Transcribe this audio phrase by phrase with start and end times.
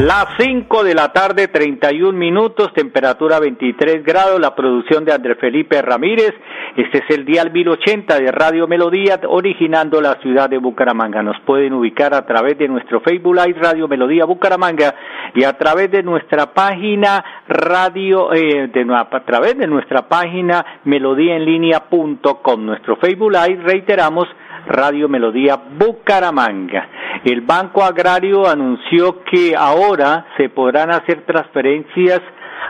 [0.00, 5.80] Las 5 de la tarde, 31 minutos, temperatura 23 grados, la producción de Andrés Felipe
[5.80, 6.34] Ramírez.
[6.76, 11.22] Este es el dial 1080 de Radio Melodía, originando la ciudad de Bucaramanga.
[11.22, 14.94] Nos pueden ubicar a través de nuestro Facebook Live Radio Melodía Bucaramanga
[15.34, 22.66] y a través de nuestra página radio, eh, de, a través de nuestra página melodíaenlínea.com.
[22.66, 24.28] Nuestro Facebook Live, reiteramos,
[24.66, 26.88] Radio Melodía Bucaramanga.
[27.24, 32.20] El Banco Agrario anunció que ahora se podrán hacer transferencias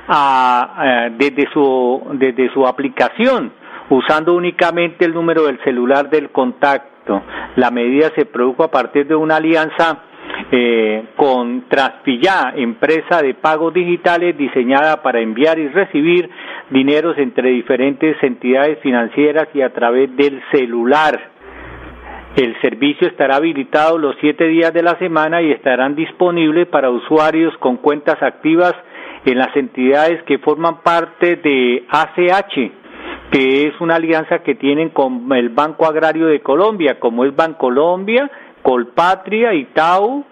[0.08, 3.52] a, desde, su, desde su aplicación
[3.90, 7.22] usando únicamente el número del celular del contacto.
[7.56, 10.02] La medida se produjo a partir de una alianza
[10.50, 16.28] eh, con Traspillá, empresa de pagos digitales diseñada para enviar y recibir
[16.70, 21.35] dineros entre diferentes entidades financieras y a través del celular.
[22.36, 27.56] El servicio estará habilitado los siete días de la semana y estarán disponibles para usuarios
[27.60, 28.74] con cuentas activas
[29.24, 32.72] en las entidades que forman parte de ACH,
[33.30, 38.30] que es una alianza que tienen con el Banco Agrario de Colombia, como es Bancolombia,
[38.60, 40.22] Colpatria, Itaú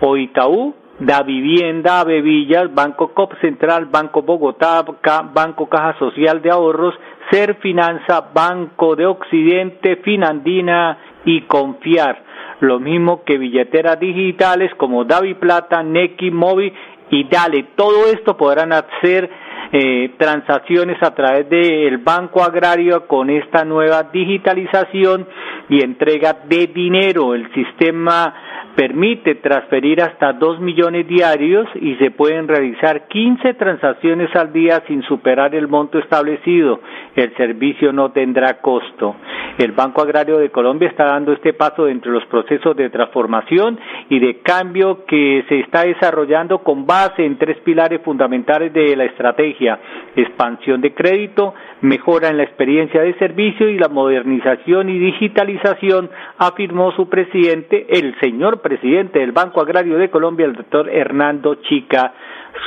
[0.00, 4.84] o Itaú, Da Vivienda, Bevillas, Banco COP Central, Banco Bogotá,
[5.32, 6.94] Banco Caja Social de Ahorros,
[7.30, 12.22] Ser Finanza, Banco de Occidente, Finandina y confiar.
[12.60, 16.72] Lo mismo que billeteras digitales como Davi Plata, Neki, Mobi
[17.10, 17.66] y Dale.
[17.76, 19.28] Todo esto podrán hacer
[19.72, 25.26] eh, transacciones a través del Banco Agrario con esta nueva digitalización
[25.68, 27.34] y entrega de dinero.
[27.34, 28.34] El sistema
[28.74, 35.02] permite transferir hasta 2 millones diarios y se pueden realizar 15 transacciones al día sin
[35.02, 36.80] superar el monto establecido.
[37.14, 39.16] El servicio no tendrá costo.
[39.58, 43.78] El Banco Agrario de Colombia está dando este paso entre los procesos de transformación
[44.08, 49.04] y de cambio que se está desarrollando con base en tres pilares fundamentales de la
[49.04, 49.78] estrategia.
[50.16, 56.08] Expansión de crédito, mejora en la experiencia de servicio y la modernización y digitalización,
[56.38, 62.14] afirmó su presidente, el señor presidente del Banco Agrario de Colombia, el doctor Hernando Chica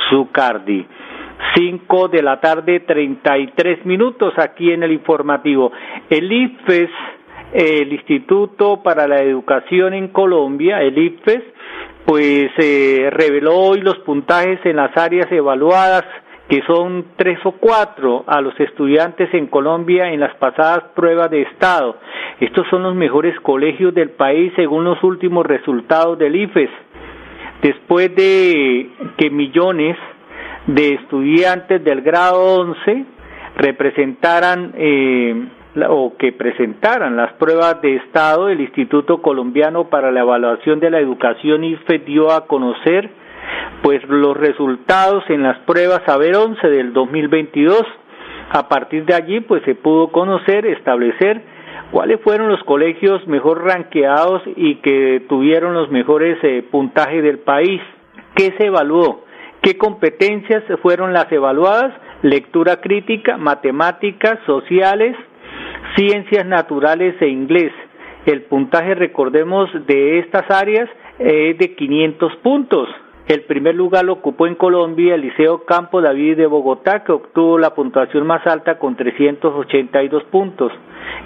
[0.08, 0.86] Zucardi.
[1.54, 5.72] Cinco de la tarde, treinta y tres minutos aquí en el informativo.
[6.08, 6.90] El IFES,
[7.52, 11.42] el Instituto para la Educación en Colombia, el IFES,
[12.06, 16.04] pues eh, reveló hoy los puntajes en las áreas evaluadas
[16.48, 21.42] que son tres o cuatro a los estudiantes en Colombia en las pasadas pruebas de
[21.42, 21.96] Estado.
[22.40, 26.70] Estos son los mejores colegios del país según los últimos resultados del IFES.
[27.62, 29.96] Después de que millones
[30.66, 33.04] de estudiantes del grado 11
[33.56, 35.48] representaran eh,
[35.88, 41.00] o que presentaran las pruebas de Estado, el Instituto Colombiano para la Evaluación de la
[41.00, 43.10] Educación IFES dio a conocer
[43.82, 47.82] pues los resultados en las pruebas Saber 11 del 2022.
[48.50, 51.42] A partir de allí, pues se pudo conocer, establecer
[51.90, 57.80] cuáles fueron los colegios mejor ranqueados y que tuvieron los mejores eh, puntajes del país.
[58.34, 59.24] ¿Qué se evaluó?
[59.62, 61.92] ¿Qué competencias fueron las evaluadas?
[62.22, 65.16] Lectura crítica, matemáticas, sociales,
[65.96, 67.72] ciencias naturales e inglés.
[68.26, 72.88] El puntaje, recordemos, de estas áreas es de 500 puntos.
[73.28, 77.58] El primer lugar lo ocupó en Colombia el Liceo Campo David de Bogotá, que obtuvo
[77.58, 80.70] la puntuación más alta con 382 puntos.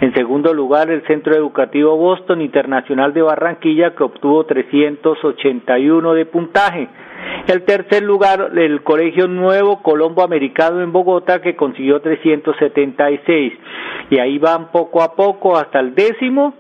[0.01, 6.89] En segundo lugar, el Centro Educativo Boston Internacional de Barranquilla, que obtuvo 381 de puntaje.
[7.47, 13.53] El tercer lugar, el Colegio Nuevo Colombo Americano en Bogotá, que consiguió 376.
[14.09, 16.55] Y ahí van poco a poco hasta el décimo,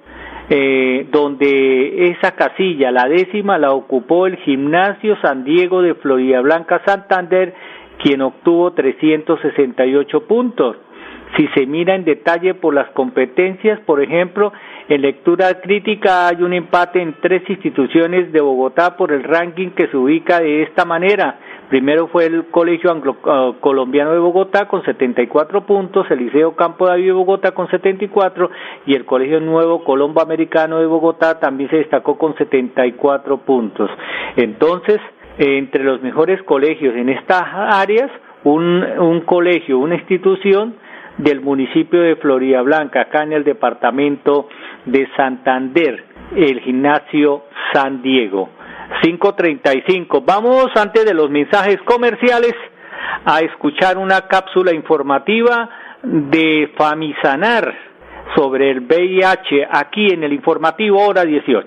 [0.53, 6.83] eh, donde esa casilla, la décima, la ocupó el Gimnasio San Diego de Florida Blanca
[6.85, 7.55] Santander,
[8.03, 10.77] quien obtuvo 368 puntos.
[11.37, 14.53] Si se mira en detalle por las competencias, por ejemplo,
[14.89, 19.87] en lectura crítica hay un empate en tres instituciones de Bogotá por el ranking que
[19.89, 21.39] se ubica de esta manera.
[21.69, 26.89] Primero fue el Colegio Anglo ah, Colombiano de Bogotá con 74 puntos, el Liceo Campo
[26.89, 28.51] David de Bogotá con 74
[28.87, 33.89] y el Colegio Nuevo Colombo Americano de Bogotá también se destacó con 74 puntos.
[34.35, 34.99] Entonces,
[35.39, 38.11] entre los mejores colegios en estas áreas,
[38.43, 40.75] un, un colegio, una institución
[41.23, 44.49] del municipio de Florida Blanca, acá en el departamento
[44.87, 48.49] de Santander, el gimnasio San Diego.
[49.03, 50.23] 535.
[50.23, 52.55] Vamos antes de los mensajes comerciales
[53.25, 55.69] a escuchar una cápsula informativa
[56.03, 57.73] de Famisanar
[58.35, 61.67] sobre el VIH aquí en el informativo hora 18.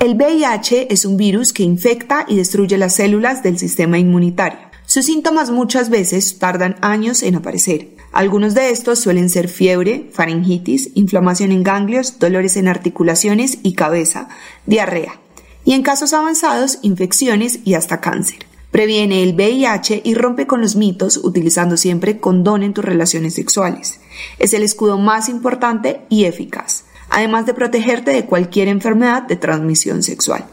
[0.00, 4.73] El VIH es un virus que infecta y destruye las células del sistema inmunitario.
[4.94, 7.88] Sus síntomas muchas veces tardan años en aparecer.
[8.12, 14.28] Algunos de estos suelen ser fiebre, faringitis, inflamación en ganglios, dolores en articulaciones y cabeza,
[14.66, 15.18] diarrea,
[15.64, 18.46] y en casos avanzados, infecciones y hasta cáncer.
[18.70, 23.98] Previene el VIH y rompe con los mitos utilizando siempre condón en tus relaciones sexuales.
[24.38, 30.04] Es el escudo más importante y eficaz, además de protegerte de cualquier enfermedad de transmisión
[30.04, 30.46] sexual.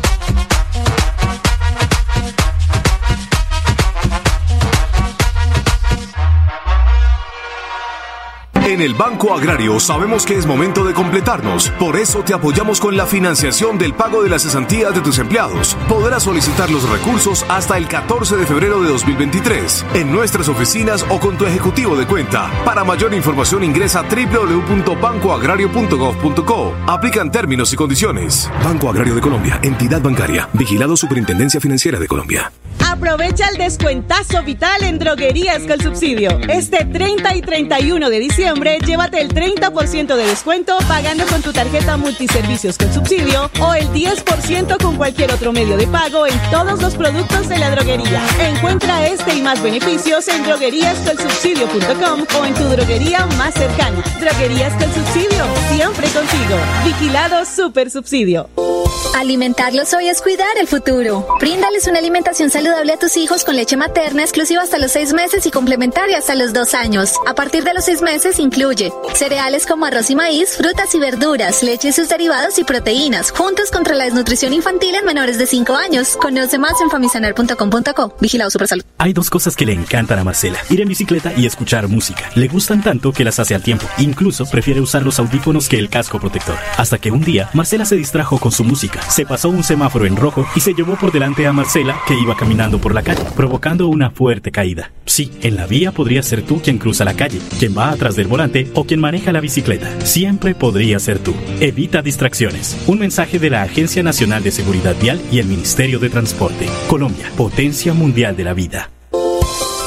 [8.68, 11.70] En el Banco Agrario sabemos que es momento de completarnos.
[11.80, 15.78] Por eso te apoyamos con la financiación del pago de las cesantías de tus empleados.
[15.88, 21.18] Podrás solicitar los recursos hasta el 14 de febrero de 2023 en nuestras oficinas o
[21.18, 22.52] con tu ejecutivo de cuenta.
[22.66, 26.76] Para mayor información ingresa a www.bancoagrario.gov.co.
[26.88, 28.52] Aplican términos y condiciones.
[28.66, 32.52] Banco Agrario de Colombia, entidad bancaria, vigilado Superintendencia Financiera de Colombia.
[32.90, 36.40] Aprovecha el descuentazo vital en droguerías con subsidio.
[36.48, 41.98] Este 30 y 31 de diciembre, llévate el 30% de descuento pagando con tu tarjeta
[41.98, 46.96] multiservicios con subsidio o el 10% con cualquier otro medio de pago en todos los
[46.96, 48.22] productos de la droguería.
[48.40, 54.02] Encuentra este y más beneficios en drogueríascolsubsidio.com o en tu droguería más cercana.
[54.20, 56.56] Droguerías con subsidio, siempre contigo.
[56.86, 58.77] Vigilado Super Subsidio.
[59.16, 61.28] Alimentarlos hoy es cuidar el futuro.
[61.40, 65.46] Bríndales una alimentación saludable a tus hijos con leche materna exclusiva hasta los seis meses
[65.46, 67.14] y complementaria hasta los dos años.
[67.28, 71.64] A partir de los seis meses incluye cereales como arroz y maíz, frutas y verduras,
[71.64, 75.76] leche y sus derivados y proteínas, juntos contra la desnutrición infantil en menores de 5
[75.76, 76.16] años.
[76.16, 78.16] Conoce más en famisanar.com.co.
[78.22, 78.86] Vigilado Supersalud.
[79.00, 82.30] Hay dos cosas que le encantan a Marcela: ir en bicicleta y escuchar música.
[82.36, 83.88] Le gustan tanto que las hace al tiempo.
[83.98, 86.58] Incluso prefiere usar los audífonos que el casco protector.
[86.78, 88.77] Hasta que un día, Marcela se distrajo con su música
[89.10, 92.36] se pasó un semáforo en rojo y se llevó por delante a Marcela, que iba
[92.36, 94.92] caminando por la calle, provocando una fuerte caída.
[95.06, 98.28] Sí, en la vía podría ser tú quien cruza la calle, quien va atrás del
[98.28, 99.90] volante o quien maneja la bicicleta.
[100.06, 101.34] Siempre podría ser tú.
[101.60, 102.78] Evita distracciones.
[102.88, 106.68] Un mensaje de la Agencia Nacional de Seguridad Vial y el Ministerio de Transporte.
[106.88, 108.90] Colombia, potencia mundial de la vida.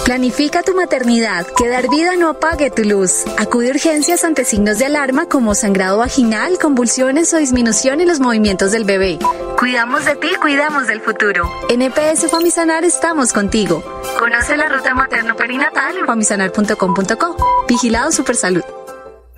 [0.04, 3.25] Planifica tu maternidad, que dar vida no apague tu luz.
[3.38, 8.19] Acude a urgencias ante signos de alarma como sangrado vaginal, convulsiones o disminución en los
[8.19, 9.19] movimientos del bebé.
[9.59, 11.49] Cuidamos de ti, cuidamos del futuro.
[11.69, 13.85] En EPS Famisanar estamos contigo.
[14.19, 17.37] Conoce la ruta materno-perinatal famisanar.com.co.
[17.69, 18.62] Vigilado Supersalud.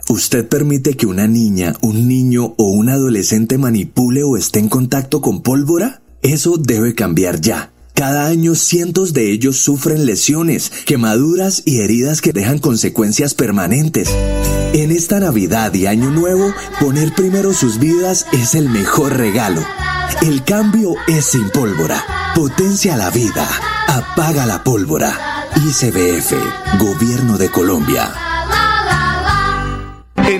[0.08, 5.20] ¿Usted permite que una niña, un niño o un adolescente manipule o esté en contacto
[5.20, 6.00] con pólvora?
[6.22, 7.71] Eso debe cambiar ya.
[7.94, 14.08] Cada año cientos de ellos sufren lesiones, quemaduras y heridas que dejan consecuencias permanentes.
[14.72, 19.62] En esta Navidad y Año Nuevo, poner primero sus vidas es el mejor regalo.
[20.22, 22.02] El cambio es sin pólvora.
[22.34, 23.46] Potencia la vida.
[23.86, 25.50] Apaga la pólvora.
[25.56, 26.32] ICBF,
[26.78, 28.21] Gobierno de Colombia.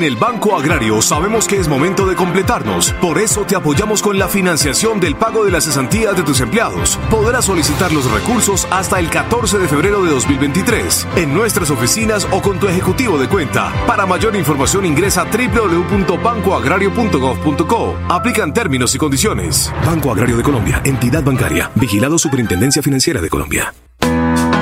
[0.02, 2.92] En el Banco Agrario sabemos que es momento de completarnos.
[2.94, 6.98] Por eso te apoyamos con la financiación del pago de las cesantías de tus empleados.
[7.08, 12.42] Podrás solicitar los recursos hasta el 14 de febrero de 2023 en nuestras oficinas o
[12.42, 13.72] con tu ejecutivo de cuenta.
[13.86, 17.96] Para mayor información ingresa a www.bancoagrario.gov.co.
[18.08, 19.72] Aplican términos y condiciones.
[19.86, 23.72] Banco Agrario de Colombia, entidad bancaria, vigilado Superintendencia Financiera de Colombia.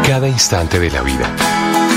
[0.06, 1.34] Cada instante de la vida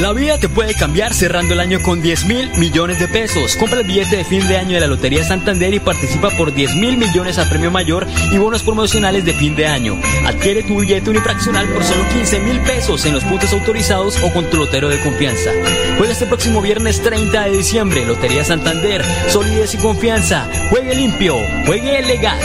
[0.00, 3.54] La vida te puede cambiar cerrando el año con 10 mil millones de pesos.
[3.56, 6.74] Compra el billete de fin de año de la Lotería Santander y participa por 10
[6.76, 9.96] mil millones a premio mayor y bonos promocionales de fin de año.
[10.26, 14.50] Adquiere tu billete unifraccional por solo 15 mil pesos en los puntos autorizados o con
[14.50, 15.52] tu lotero de confianza.
[15.96, 18.04] Juega este próximo viernes 30 de diciembre.
[18.04, 19.04] Lotería Santander.
[19.28, 20.48] Solidez y confianza.
[20.70, 21.36] Juegue limpio.
[21.66, 22.40] Juegue legal.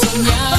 [0.00, 0.53] Xuân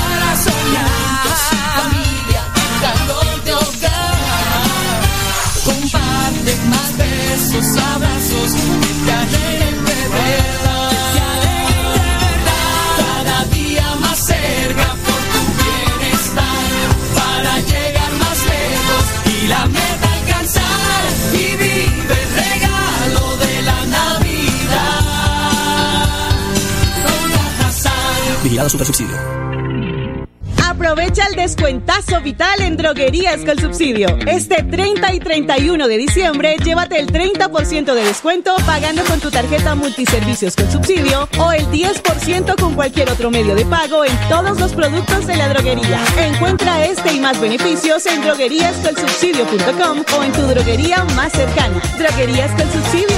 [31.66, 34.20] descuentazo vital en droguerías con subsidio.
[34.28, 39.74] Este 30 y 31 de diciembre, llévate el 30% de descuento pagando con tu tarjeta
[39.74, 44.74] multiservicios con subsidio o el 10% con cualquier otro medio de pago en todos los
[44.74, 46.00] productos de la droguería.
[46.20, 51.82] Encuentra este y más beneficios en drogueríascolsubsidio.com o en tu droguería más cercana.
[51.98, 53.15] Droguerías con subsidio,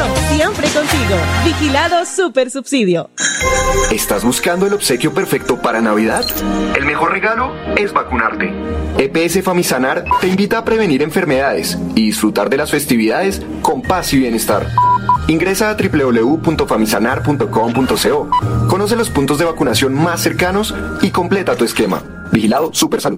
[0.78, 1.16] contigo.
[1.44, 3.10] Vigilado Super Subsidio.
[3.92, 6.24] ¿Estás buscando el obsequio perfecto para Navidad?
[6.76, 8.54] El mejor regalo es vacunarte.
[9.00, 14.20] EPS Famisanar te invita a prevenir enfermedades y disfrutar de las festividades con paz y
[14.20, 14.68] bienestar.
[15.28, 18.30] Ingresa a www.famisanar.com.co.
[18.70, 22.04] Conoce los puntos de vacunación más cercanos y completa tu esquema.
[22.32, 23.18] Vigilado Supersalud.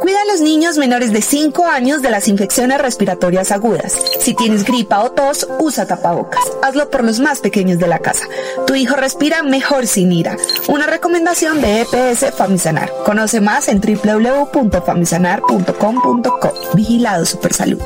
[0.00, 3.96] Cuida a los niños menores de 5 años de las infecciones respiratorias agudas.
[4.20, 6.42] Si tienes gripa o tos, usa tapabocas.
[6.62, 8.26] Hazlo por los más pequeños de la casa.
[8.66, 10.36] Tu hijo respira mejor sin ira.
[10.68, 12.90] Una recomendación de EPS Famisanar.
[13.04, 16.52] Conoce más en www.famisanar.com.co.
[16.74, 17.80] Vigilado Supersalud.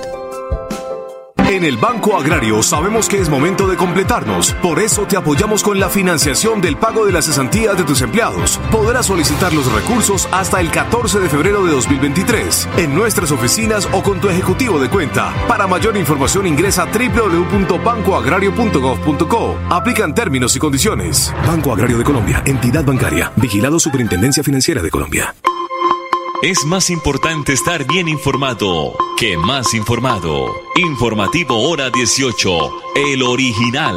[1.56, 4.52] En el Banco Agrario sabemos que es momento de completarnos.
[4.60, 8.60] Por eso te apoyamos con la financiación del pago de las cesantías de tus empleados.
[8.70, 14.02] Podrás solicitar los recursos hasta el 14 de febrero de 2023 en nuestras oficinas o
[14.02, 15.32] con tu ejecutivo de cuenta.
[15.48, 19.56] Para mayor información ingresa a www.bancoagrario.gov.co.
[19.70, 21.32] Aplican términos y condiciones.
[21.46, 25.34] Banco Agrario de Colombia, entidad bancaria, vigilado Superintendencia Financiera de Colombia.
[26.43, 30.49] Es más importante estar bien informado que más informado.
[30.76, 32.50] Informativo Hora 18,
[32.95, 33.97] el original.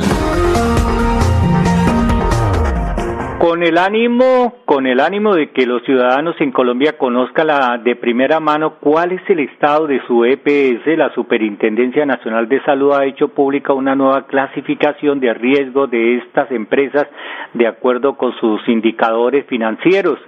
[3.39, 8.39] Con el ánimo, con el ánimo de que los ciudadanos en Colombia conozcan de primera
[8.39, 13.29] mano cuál es el estado de su EPS, la Superintendencia Nacional de Salud ha hecho
[13.29, 17.07] pública una nueva clasificación de riesgo de estas empresas
[17.53, 20.19] de acuerdo con sus indicadores financieros.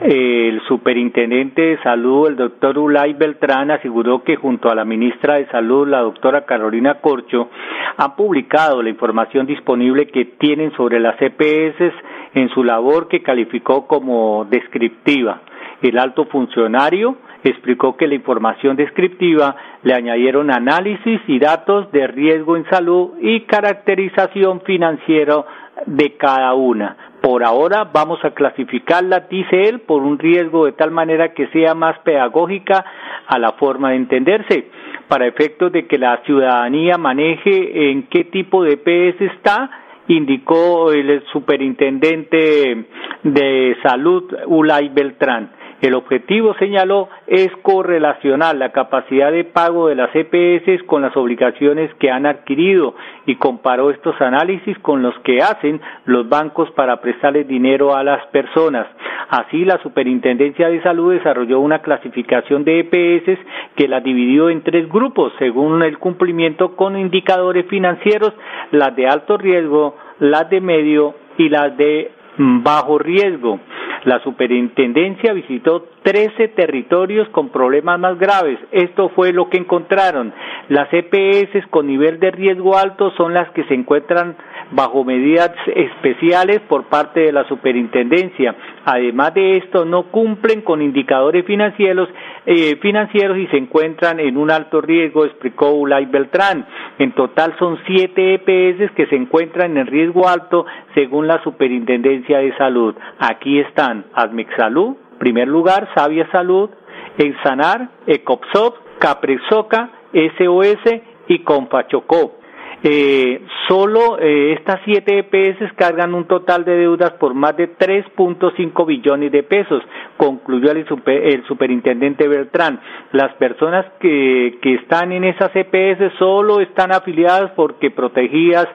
[0.00, 5.46] El superintendente de salud, el doctor Ulay Beltrán, aseguró que junto a la ministra de
[5.48, 7.50] Salud, la doctora Carolina Corcho,
[7.98, 11.92] han publicado la información disponible que tienen sobre las EPS
[12.32, 15.42] en su labor que calificó como descriptiva.
[15.82, 22.56] El alto funcionario explicó que la información descriptiva le añadieron análisis y datos de riesgo
[22.56, 25.44] en salud y caracterización financiera
[25.84, 27.09] de cada una.
[27.20, 31.74] Por ahora vamos a clasificarla, dice él, por un riesgo de tal manera que sea
[31.74, 32.84] más pedagógica
[33.26, 34.70] a la forma de entenderse,
[35.06, 39.70] para efectos de que la ciudadanía maneje en qué tipo de PS está,
[40.08, 42.86] indicó el superintendente
[43.22, 45.50] de salud Ulay Beltrán.
[45.80, 51.90] El objetivo, señaló, es correlacionar la capacidad de pago de las EPS con las obligaciones
[51.94, 52.94] que han adquirido
[53.24, 58.26] y comparó estos análisis con los que hacen los bancos para prestarles dinero a las
[58.26, 58.86] personas.
[59.30, 63.38] Así, la Superintendencia de Salud desarrolló una clasificación de EPS
[63.74, 68.34] que la dividió en tres grupos según el cumplimiento con indicadores financieros,
[68.72, 73.60] las de alto riesgo, las de medio y las de bajo riesgo.
[74.04, 78.58] La superintendencia visitó 13 territorios con problemas más graves.
[78.72, 80.32] Esto fue lo que encontraron.
[80.68, 84.36] Las EPS con nivel de riesgo alto son las que se encuentran
[84.72, 88.54] bajo medidas especiales por parte de la superintendencia.
[88.84, 92.08] Además de esto, no cumplen con indicadores financieros,
[92.46, 96.66] eh, financieros y se encuentran en un alto riesgo, explicó Ulay Beltrán.
[96.98, 102.56] En total son siete EPS que se encuentran en riesgo alto según la superintendencia de
[102.56, 102.94] salud.
[103.18, 106.70] Aquí están Admix Salud, primer lugar, Sabia Salud,
[107.18, 112.39] Ensanar, Ecopsop, Capresoca, SOS y Confachocó.
[112.82, 118.86] Eh, solo eh, estas siete EPS cargan un total de deudas por más de 3.5
[118.86, 119.82] billones de pesos,
[120.16, 122.80] concluyó el, el, superintendente Beltrán.
[123.12, 128.66] Las personas que, que están en esas EPS solo están afiliadas porque protegidas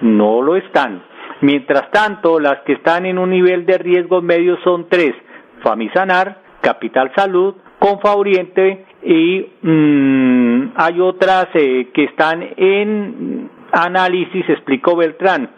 [0.00, 1.02] no lo están.
[1.42, 5.14] Mientras tanto, las que están en un nivel de riesgo medio son tres,
[5.62, 14.96] Famisanar, Capital Salud, Confa Oriente y mm, hay otras eh, que están en análisis, explicó
[14.96, 15.50] Beltrán.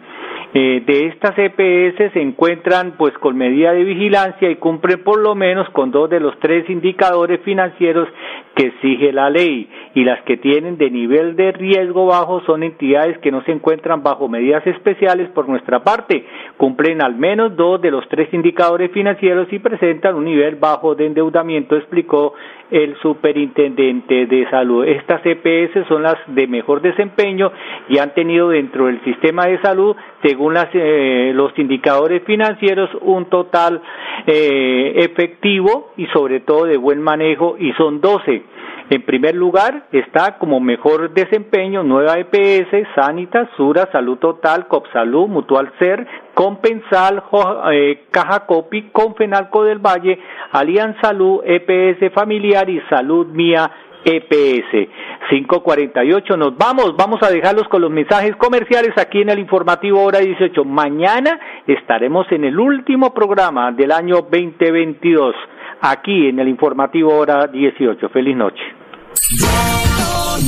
[0.55, 5.33] Eh, de estas EPS se encuentran pues con medida de vigilancia y cumplen por lo
[5.33, 8.07] menos con dos de los tres indicadores financieros
[8.55, 13.17] que exige la ley y las que tienen de nivel de riesgo bajo son entidades
[13.17, 16.23] que no se encuentran bajo medidas especiales por nuestra parte,
[16.57, 21.07] cumplen al menos dos de los tres indicadores financieros y presentan un nivel bajo de
[21.07, 22.35] endeudamiento, explicó
[22.69, 24.85] el superintendente de salud.
[24.85, 27.51] Estas EPS son las de mejor desempeño
[27.89, 33.25] y han tenido dentro del sistema de salud, según las, eh, los indicadores financieros, un
[33.25, 33.81] total
[34.25, 38.43] eh, efectivo y sobre todo de buen manejo y son 12.
[38.89, 45.71] En primer lugar está como mejor desempeño Nueva EPS, Sanitas, Sura, Salud Total, Copsalud, Mutual
[45.79, 47.23] Ser, Compensal,
[47.71, 50.19] eh, Caja Copi, Confenalco del Valle,
[50.51, 53.71] Alianza Salud, EPS Familiar y Salud Mía
[54.05, 54.89] EPS.
[55.29, 60.19] 548, nos vamos, vamos a dejarlos con los mensajes comerciales aquí en el informativo hora
[60.19, 60.63] 18.
[60.65, 65.35] Mañana estaremos en el último programa del año 2022
[65.81, 68.09] aquí en el informativo hora 18.
[68.09, 68.63] Feliz noche.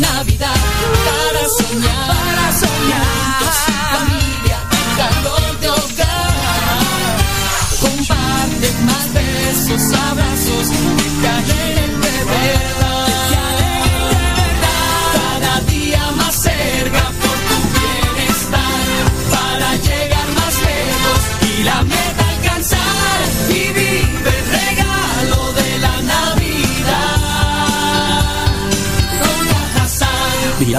[0.02, 0.56] Navidad
[1.06, 3.16] para soñar, para soñar.
[3.92, 4.58] familia,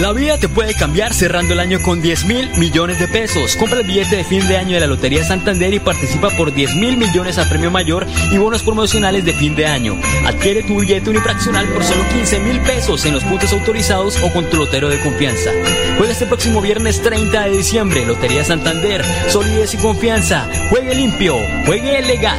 [0.00, 3.56] La vida te puede cambiar cerrando el año con 10 mil millones de pesos.
[3.56, 6.76] Compra el billete de fin de año de la Lotería Santander y participa por 10
[6.76, 9.98] mil millones a premio mayor y bonos promocionales de fin de año.
[10.26, 14.44] Adquiere tu billete unifraccional por solo 15 mil pesos en los puntos autorizados o con
[14.50, 15.50] tu lotero de confianza.
[15.96, 18.04] Juega este próximo viernes 30 de diciembre.
[18.04, 19.02] Lotería Santander.
[19.28, 20.46] Solidez y confianza.
[20.68, 21.36] Juegue limpio.
[21.64, 22.38] Juegue legal.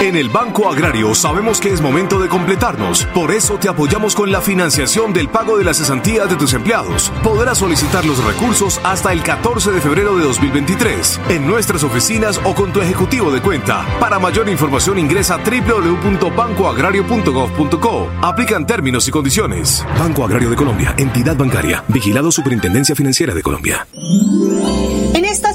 [0.00, 3.04] En el Banco Agrario sabemos que es momento de completarnos.
[3.14, 7.12] Por eso te apoyamos con la financiación del pago de las cesantías de tus empleados.
[7.22, 12.54] Podrás solicitar los recursos hasta el 14 de febrero de 2023 en nuestras oficinas o
[12.54, 13.84] con tu ejecutivo de cuenta.
[14.00, 18.08] Para mayor información ingresa a www.bancoagrario.gov.co.
[18.22, 19.84] Aplican términos y condiciones.
[19.98, 23.86] Banco Agrario de Colombia, entidad bancaria, vigilado Superintendencia Financiera de Colombia.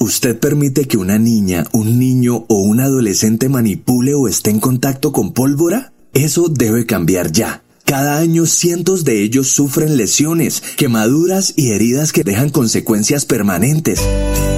[0.00, 5.10] ¿Usted permite que una niña, un niño o un adolescente manipule o esté en contacto
[5.10, 5.92] con pólvora?
[6.12, 7.64] Eso debe cambiar ya.
[7.84, 14.00] Cada año cientos de ellos sufren lesiones, quemaduras y heridas que dejan consecuencias permanentes.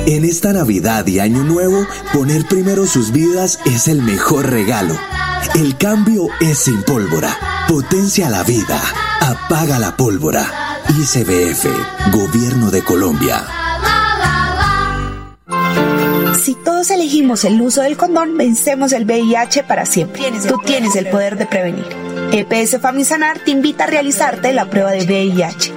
[0.04, 4.94] En esta Navidad y Año Nuevo, poner primero sus vidas es el mejor regalo.
[5.54, 7.34] El cambio es sin pólvora.
[7.66, 8.82] Potencia la vida.
[9.22, 10.82] Apaga la pólvora.
[10.90, 11.66] ICBF,
[12.12, 13.59] Gobierno de Colombia.
[16.80, 20.22] Todos elegimos el uso del condón, vencemos el VIH para siempre.
[20.48, 21.84] Tú tienes el poder de prevenir.
[22.32, 25.74] EPS Famisanar te invita a realizarte la prueba de VIH.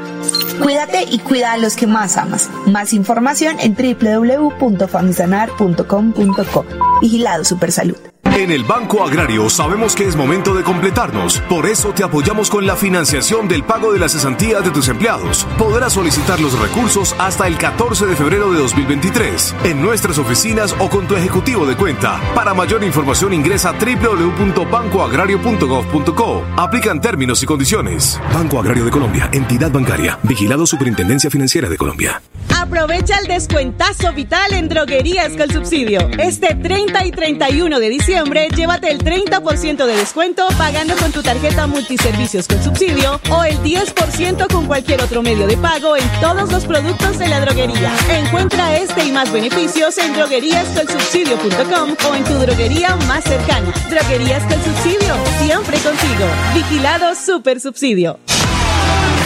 [0.61, 2.49] Cuídate y cuida a los que más amas.
[2.67, 6.65] Más información en www.famisanar.com.co.
[7.01, 8.12] Vigilado Supersalud.
[8.35, 11.39] En el Banco Agrario sabemos que es momento de completarnos.
[11.41, 15.45] Por eso te apoyamos con la financiación del pago de las cesantías de tus empleados.
[15.57, 20.89] Podrás solicitar los recursos hasta el 14 de febrero de 2023 en nuestras oficinas o
[20.89, 22.19] con tu ejecutivo de cuenta.
[22.33, 26.43] Para mayor información ingresa a www.bancoagrario.gov.co.
[26.57, 28.19] Aplican términos y condiciones.
[28.33, 32.19] Banco Agrario de Colombia, entidad bancaria, vigilado Superintendencia Financiera de Colombia.
[32.59, 36.09] Aprovecha el descuentazo vital en droguerías con subsidio.
[36.17, 41.67] Este 30 y 31 de diciembre, llévate el 30% de descuento pagando con tu tarjeta
[41.67, 46.65] multiservicios con subsidio o el 10% con cualquier otro medio de pago en todos los
[46.65, 47.91] productos de la droguería.
[48.09, 53.73] Encuentra este y más beneficios en drogueríascolsubsidio.com o en tu droguería más cercana.
[53.89, 56.25] Droguerías con subsidio, siempre contigo.
[56.53, 58.19] Vigilado Super Subsidio.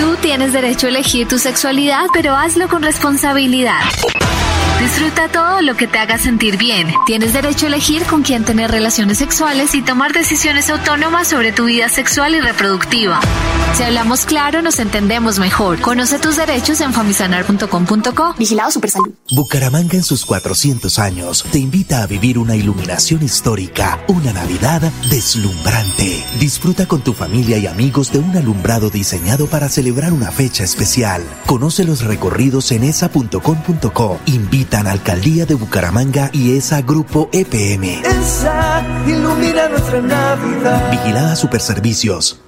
[0.08, 3.82] Tú tienes derecho a elegir tu sexualidad, pero hazlo con responsabilidad.
[4.80, 6.88] Disfruta todo lo que te haga sentir bien.
[7.06, 11.66] Tienes derecho a elegir con quién tener relaciones sexuales y tomar decisiones autónomas sobre tu
[11.66, 13.20] vida sexual y reproductiva.
[13.74, 15.82] Si hablamos claro, nos entendemos mejor.
[15.82, 18.36] Conoce tus derechos en famisanar.com.co.
[18.38, 19.14] Vigilado Supersalud.
[19.32, 26.26] Bucaramanga en sus 400 años te invita a vivir una iluminación histórica, una Navidad deslumbrante.
[26.40, 31.24] Disfruta con tu familia y amigos de un alumbrado diseñado para celebrar una fecha especial.
[31.46, 34.20] Conoce los recorridos en esa.com.co.
[34.68, 38.02] Invitan Alcaldía de Bucaramanga y ESA Grupo EPM.
[38.04, 40.92] Esa ilumina nuestra Navidad.
[40.92, 42.42] Vigilada Superservicios.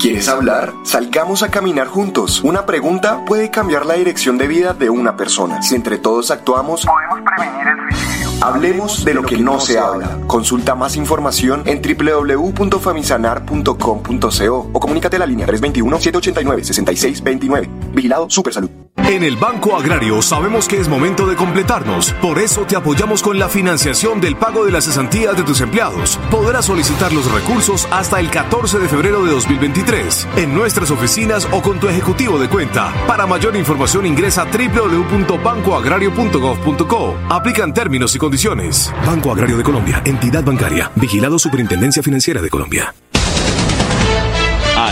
[0.00, 0.72] ¿Quieres hablar?
[0.82, 2.42] Salgamos a caminar juntos.
[2.42, 5.62] Una pregunta puede cambiar la dirección de vida de una persona.
[5.62, 8.44] Si entre todos actuamos, podemos prevenir el suicidio.
[8.44, 10.18] Hablemos de lo que no se habla.
[10.26, 17.68] Consulta más información en www.famisanar.com.co o comunícate a la línea 321-789-6629.
[17.96, 18.70] Vigilado Supersalud.
[19.08, 22.12] En el Banco Agrario sabemos que es momento de completarnos.
[22.20, 26.18] Por eso te apoyamos con la financiación del pago de las cesantías de tus empleados.
[26.30, 31.62] Podrás solicitar los recursos hasta el 14 de febrero de 2023 en nuestras oficinas o
[31.62, 32.92] con tu ejecutivo de cuenta.
[33.06, 37.16] Para mayor información ingresa a www.bancoagrario.gov.co.
[37.30, 38.92] Aplican términos y condiciones.
[39.06, 42.92] Banco Agrario de Colombia, entidad bancaria, vigilado Superintendencia Financiera de Colombia.